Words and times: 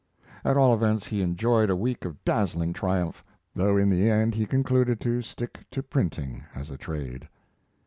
At 0.43 0.57
all 0.57 0.73
events, 0.73 1.09
he 1.09 1.21
enjoyed 1.21 1.69
a 1.69 1.75
week 1.75 2.05
of 2.05 2.25
dazzling 2.25 2.73
triumph, 2.73 3.23
though 3.53 3.77
in 3.77 3.91
the 3.91 4.09
end 4.09 4.33
he 4.33 4.47
concluded 4.47 4.99
to 5.01 5.21
stick 5.21 5.63
to 5.69 5.83
printing 5.83 6.43
as 6.55 6.71
a 6.71 6.75
trade. 6.77 7.27